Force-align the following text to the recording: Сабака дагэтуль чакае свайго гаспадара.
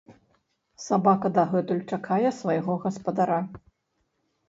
Сабака 0.85 1.29
дагэтуль 1.37 1.85
чакае 1.93 2.35
свайго 2.41 2.81
гаспадара. 2.89 3.41